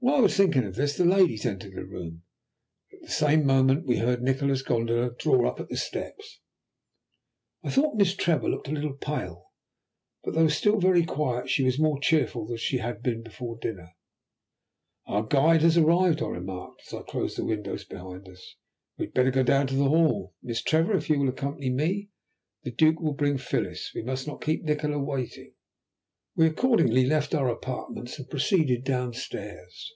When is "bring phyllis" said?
23.14-23.90